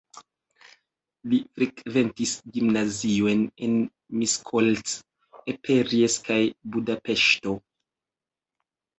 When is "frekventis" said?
1.57-2.31